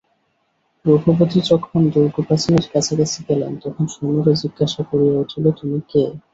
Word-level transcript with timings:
রঘুপতি 0.85 1.39
যখন 1.49 1.79
দুর্গপ্রাচীরের 1.93 2.65
কাছাকাছি 2.73 3.19
গেলেন 3.27 3.51
তখন 3.63 3.85
সৈন্যেরা 3.93 4.33
জিজ্ঞাসা 4.41 4.81
করিয়া 4.89 5.15
উঠিল, 5.23 5.45
তুমি 5.59 5.79
কে? 5.89 6.03